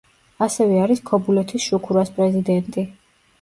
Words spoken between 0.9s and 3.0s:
ქობულეთის „შუქურას“ პრეზიდენტი.